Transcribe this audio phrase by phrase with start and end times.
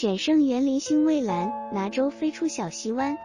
[0.00, 3.18] 选胜园林兴蔚蓝，拿舟飞出小溪湾。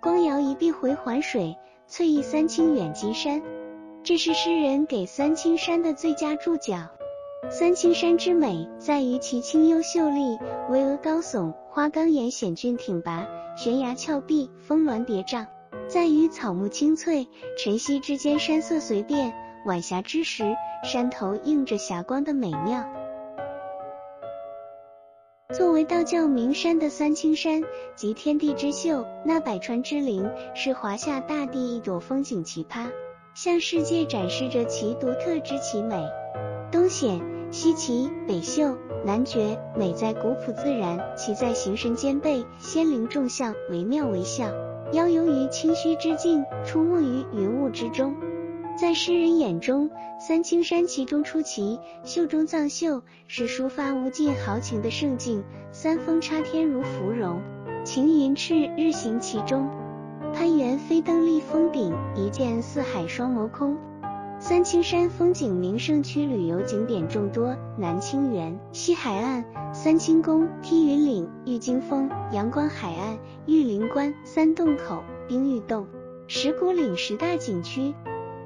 [0.00, 1.56] 光摇一碧回环水，
[1.86, 3.40] 翠意三清远近山。
[4.02, 6.88] 这是诗人给三清山的最佳注脚。
[7.48, 10.36] 三清山之美在于其清幽秀丽，
[10.68, 13.24] 巍峨高耸，花岗岩险峻挺拔，
[13.56, 15.46] 悬崖峭壁，峰峦叠嶂；
[15.86, 19.32] 在于草木青翠，晨曦之间山色随变，
[19.66, 22.84] 晚霞之时山头映着霞光的美妙。
[25.58, 27.64] 作为道教名山的三清山，
[27.96, 32.86] 集天地之秀，纳百川之灵，是华夏大地一朵风景奇葩，
[33.34, 36.00] 向世界展示着其独特之奇美。
[36.70, 44.52] 东险、西奇、北秀、南绝，美在古朴自然，奇在形神兼备，仙灵众相，惟妙惟肖，
[44.92, 48.14] 悠游于清虚之境，出没于云雾之中。
[48.80, 55.42] 在诗人眼中，三清山奇中出奇，秀中藏秀，是抒发无尽豪情的胜境。
[55.72, 57.42] 三峰插天如芙蓉，
[57.82, 59.68] 晴云赤日行其中。
[60.32, 63.76] 攀援飞登立峰顶，一见四海双眸空。
[64.38, 69.44] 三清山风景名胜区旅游景点众多，南清园、西海岸、
[69.74, 75.88] 三清宫、梯云岭、玉京峰、阳光海岸、玉灵关、三洞口、冰玉洞、
[76.28, 77.92] 石鼓岭十大景区。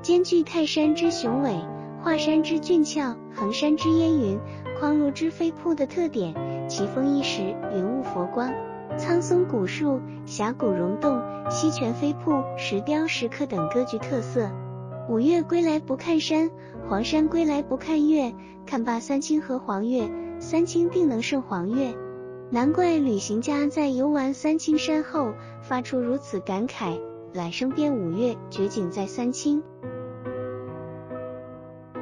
[0.00, 1.56] 兼具泰山之雄伟、
[2.02, 4.38] 华山之俊俏、衡山之烟云、
[4.78, 6.34] 匡庐之飞瀑的特点，
[6.68, 7.42] 奇峰异石、
[7.74, 8.52] 云雾佛光、
[8.96, 14.48] 苍松古树、峡谷溶洞、溪泉飞瀑、石雕石刻等各具特色。
[15.08, 16.50] 五岳归来不看山，
[16.88, 18.32] 黄山归来不看岳，
[18.64, 21.92] 看罢三清和黄岳，三清定能胜黄岳。
[22.50, 27.00] 难怪旅行家在游玩三清山后，发出如此感慨：
[27.32, 29.62] 揽胜遍五岳，绝景在三清。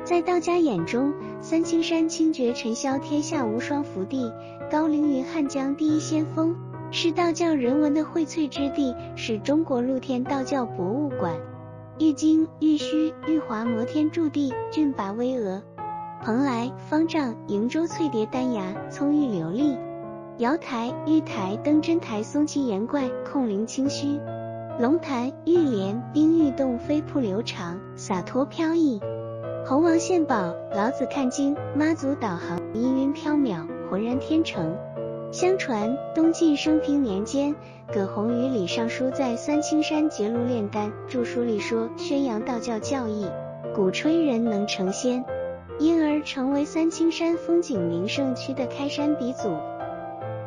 [0.05, 4.33] 在道家眼中，三清山清绝尘嚣，天下无双福地，
[4.71, 6.55] 高凌云汉江第一仙峰，
[6.93, 11.35] 是道教人文的荟萃之地，是中国露天道教博物馆。
[11.99, 15.61] 玉京、玉虚、玉华摩天驻地，峻拔巍峨；
[16.23, 19.77] 蓬莱、方丈、瀛洲翠叠丹崖，葱郁流丽；
[20.39, 24.21] 瑶台、玉台、登真台，松奇岩怪，空灵清虚；
[24.79, 29.01] 龙潭、玉莲、冰玉洞，飞瀑流长，洒脱飘逸。
[29.65, 34.77] 猴王献宝，老子看经，妈祖导航，氤氲缥缈，浑然天成。
[35.33, 37.57] 相传东晋升平年间，
[37.91, 43.27] 葛洪与李尚书在三清山结庐炼丹，著书里说宣扬道教教义，
[43.75, 45.25] 鼓吹人能成仙，
[45.79, 49.57] 因而成为三清山风景名胜区的开山鼻祖。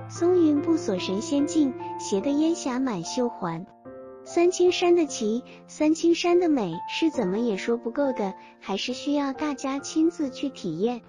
[0.07, 3.65] 松云不锁神仙境，斜的烟霞满袖环。
[4.31, 11.01] 三清山的奇，三清山的美是怎么也说不够的，还是需要大家亲自去体验。